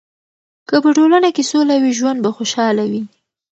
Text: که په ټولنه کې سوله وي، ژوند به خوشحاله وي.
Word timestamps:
که 0.67 0.75
په 0.83 0.89
ټولنه 0.97 1.29
کې 1.35 1.43
سوله 1.51 1.75
وي، 1.81 1.91
ژوند 1.99 2.19
به 2.21 2.29
خوشحاله 2.37 2.83
وي. 2.91 3.03